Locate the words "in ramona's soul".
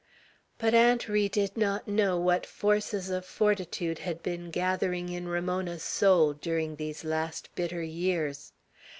5.09-6.33